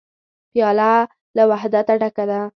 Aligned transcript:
پیاله 0.51 0.91
له 1.35 1.43
وحدته 1.51 1.93
ډکه 2.01 2.23
ده. 2.29 2.41